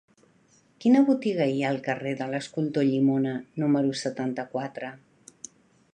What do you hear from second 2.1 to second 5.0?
de l'Escultor Llimona número setanta-quatre?